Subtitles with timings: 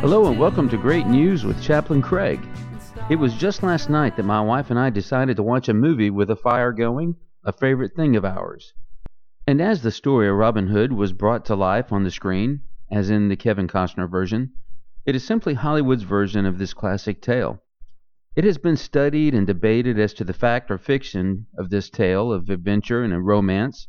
[0.00, 2.40] Hello and welcome to Great News with Chaplain Craig.
[3.10, 6.08] It was just last night that my wife and I decided to watch a movie
[6.08, 8.72] with a fire going, a favorite thing of ours.
[9.46, 13.10] And as the story of Robin Hood was brought to life on the screen, as
[13.10, 14.52] in the Kevin Costner version,
[15.04, 17.62] it is simply Hollywood's version of this classic tale.
[18.34, 22.32] It has been studied and debated as to the fact or fiction of this tale
[22.32, 23.86] of adventure and romance,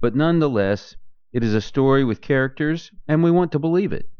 [0.00, 0.96] but none the less,
[1.32, 4.10] it is a story with characters, and we want to believe it.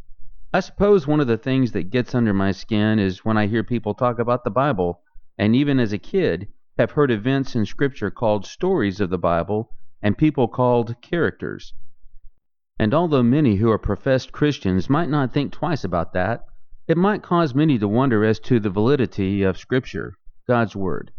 [0.54, 3.64] I suppose one of the things that gets under my skin is when I hear
[3.64, 5.00] people talk about the Bible,
[5.36, 6.46] and even as a kid
[6.78, 11.74] have heard events in Scripture called stories of the Bible and people called characters.
[12.78, 16.44] And although many who are professed Christians might not think twice about that,
[16.86, 20.14] it might cause many to wonder as to the validity of Scripture,
[20.46, 21.10] God's Word.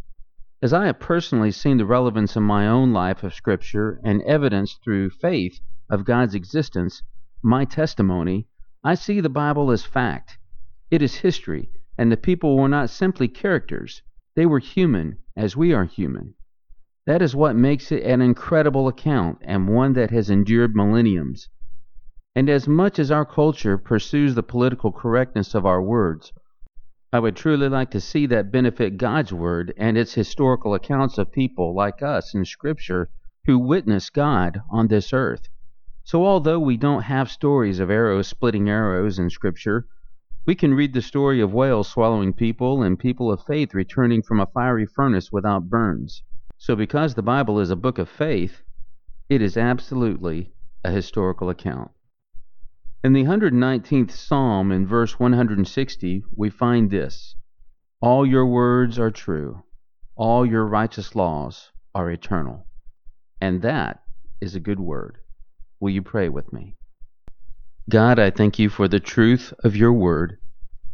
[0.61, 4.79] As I have personally seen the relevance in my own life of Scripture and evidence
[4.81, 7.03] through faith of God's existence,
[7.43, 8.47] my testimony,
[8.87, 10.37] I see the Bible as fact.
[10.91, 14.03] It is history, and the people were not simply characters,
[14.35, 16.35] they were human, as we are human.
[17.07, 21.49] That is what makes it an incredible account, and one that has endured millenniums.
[22.35, 26.31] And as much as our culture pursues the political correctness of our words,
[27.11, 31.31] I would truly like to see that benefit God's Word and its historical accounts of
[31.31, 33.09] people like us in Scripture
[33.47, 35.49] who witness God on this earth.
[36.07, 39.87] So although we don't have stories of arrows splitting arrows in Scripture,
[40.45, 44.39] we can read the story of whales swallowing people and people of faith returning from
[44.39, 46.21] a fiery furnace without burns.
[46.59, 48.61] So because the Bible is a book of faith,
[49.29, 50.53] it is absolutely
[50.83, 51.89] a historical account.
[53.03, 57.35] In the 119th Psalm, in verse 160, we find this
[57.99, 59.63] All your words are true,
[60.15, 62.67] all your righteous laws are eternal.
[63.41, 64.03] And that
[64.39, 65.17] is a good word.
[65.79, 66.75] Will you pray with me?
[67.89, 70.37] God, I thank you for the truth of your word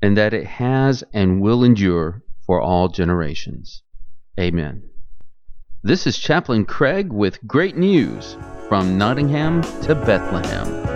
[0.01, 3.83] and that it has and will endure for all generations.
[4.39, 4.89] Amen.
[5.83, 8.35] This is Chaplain Craig with great news
[8.67, 10.90] from Nottingham to Bethlehem.